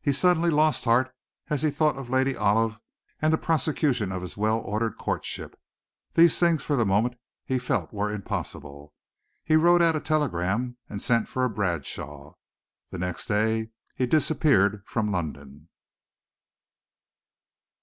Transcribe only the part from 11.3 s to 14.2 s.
a Bradshaw. The next day he